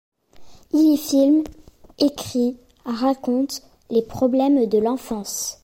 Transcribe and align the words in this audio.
Il 0.73 0.93
y 0.95 0.97
filme, 0.97 1.43
écrit, 1.99 2.57
raconte 2.85 3.61
les 3.91 4.01
problèmes 4.01 4.65
de 4.65 4.79
l’enfance. 4.79 5.59